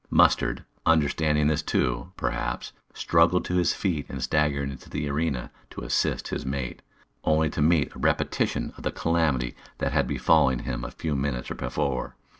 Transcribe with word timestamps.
Mustard, 0.09 0.65
understanding 0.83 1.45
this 1.45 1.61
too, 1.61 2.11
perhaps, 2.17 2.73
struggled 2.91 3.45
to 3.45 3.57
his 3.57 3.75
feet 3.75 4.07
and 4.09 4.19
staggered 4.19 4.71
into 4.71 4.89
the 4.89 5.07
arena 5.07 5.51
to 5.69 5.81
assist 5.83 6.29
his 6.29 6.43
mate, 6.43 6.81
only 7.23 7.51
to 7.51 7.61
meet 7.61 7.93
a 7.93 7.99
repetition 7.99 8.73
of 8.77 8.81
the 8.81 8.91
calamity 8.91 9.55
that 9.77 9.93
had 9.93 10.07
befallen 10.07 10.57
him 10.65 10.83
a 10.83 10.89
few 10.89 11.15
minutes 11.15 11.49
before. 11.49 12.15